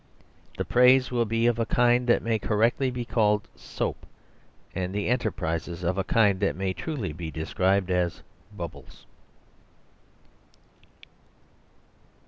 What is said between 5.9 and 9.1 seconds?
a kind that may truly be described as Bubbles.